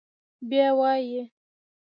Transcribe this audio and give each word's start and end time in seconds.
بيا 0.49 0.67
وايي: 0.79 1.21